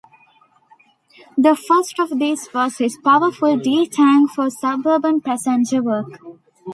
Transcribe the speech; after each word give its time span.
The 1.37 1.55
first 1.55 1.99
of 1.99 2.17
these 2.17 2.51
was 2.55 2.79
his 2.79 2.97
powerful 3.05 3.55
D-tank 3.55 4.31
for 4.31 4.49
suburban 4.49 5.21
passenger 5.21 5.83
work. 5.83 6.17